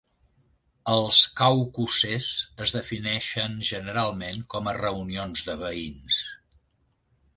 Els 0.93 1.19
"caucuses" 1.41 2.29
es 2.67 2.73
defineixen 2.77 3.61
generalment 3.69 4.43
com 4.55 4.71
a 4.73 4.77
reunions 4.81 5.45
de 5.51 5.57
veïns. 5.65 6.23